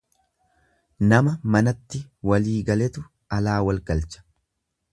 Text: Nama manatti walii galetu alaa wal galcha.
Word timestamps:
Nama 1.11 1.33
manatti 1.55 2.01
walii 2.31 2.57
galetu 2.71 3.07
alaa 3.39 3.59
wal 3.69 3.83
galcha. 3.91 4.25